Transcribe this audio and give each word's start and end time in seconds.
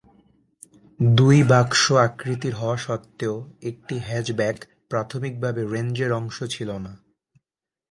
দুই 0.99 1.37
বাক্স 1.43 1.81
আকৃতির 1.97 2.53
হওয়া 2.55 2.77
সত্ত্বেও, 2.77 3.35
একটি 3.61 3.95
হ্যাচব্যাক 3.99 4.57
প্রাথমিকভাবে 4.89 5.61
রেঞ্জের 5.65 6.11
অংশ 6.11 6.37
ছিল 6.43 6.69
না। 6.77 6.93